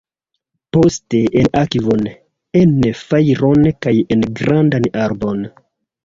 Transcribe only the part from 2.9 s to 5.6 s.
fajron kaj en grandan arbon.